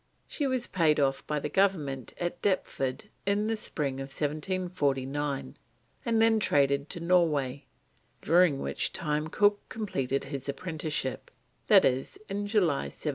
She 0.27 0.47
was 0.47 0.65
paid 0.65 0.99
off 0.99 1.27
by 1.27 1.39
the 1.39 1.47
Government 1.47 2.15
at 2.19 2.41
Deptford 2.41 3.07
in 3.27 3.45
the 3.45 3.55
spring 3.55 3.99
of 3.99 4.07
1749, 4.09 5.57
and 6.03 6.19
then 6.19 6.39
traded 6.39 6.89
to 6.89 6.99
Norway, 6.99 7.65
during 8.19 8.57
which 8.57 8.93
time 8.93 9.27
Cook 9.27 9.59
completed 9.69 10.23
his 10.23 10.49
apprenticeship, 10.49 11.29
that 11.67 11.85
is, 11.85 12.17
in 12.29 12.47
July 12.47 12.85
1749. 12.85 13.09